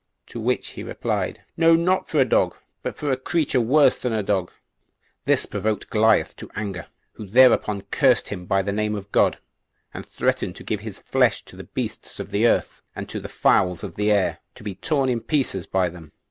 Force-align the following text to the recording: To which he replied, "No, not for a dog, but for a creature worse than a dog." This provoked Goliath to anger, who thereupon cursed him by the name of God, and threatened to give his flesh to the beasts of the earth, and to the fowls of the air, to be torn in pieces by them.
To 0.29 0.39
which 0.39 0.69
he 0.69 0.81
replied, 0.81 1.43
"No, 1.55 1.75
not 1.75 2.07
for 2.07 2.19
a 2.19 2.25
dog, 2.25 2.55
but 2.81 2.97
for 2.97 3.11
a 3.11 3.15
creature 3.17 3.61
worse 3.61 3.95
than 3.97 4.13
a 4.13 4.23
dog." 4.23 4.49
This 5.25 5.45
provoked 5.45 5.91
Goliath 5.91 6.35
to 6.37 6.49
anger, 6.55 6.87
who 7.11 7.27
thereupon 7.27 7.81
cursed 7.91 8.29
him 8.29 8.47
by 8.47 8.63
the 8.63 8.71
name 8.71 8.95
of 8.95 9.11
God, 9.11 9.37
and 9.93 10.03
threatened 10.03 10.55
to 10.55 10.63
give 10.63 10.79
his 10.79 10.97
flesh 10.97 11.45
to 11.45 11.55
the 11.55 11.65
beasts 11.65 12.19
of 12.19 12.31
the 12.31 12.47
earth, 12.47 12.81
and 12.95 13.07
to 13.09 13.19
the 13.19 13.29
fowls 13.29 13.83
of 13.83 13.93
the 13.93 14.09
air, 14.11 14.39
to 14.55 14.63
be 14.63 14.73
torn 14.73 15.07
in 15.07 15.21
pieces 15.21 15.67
by 15.67 15.87
them. 15.87 16.13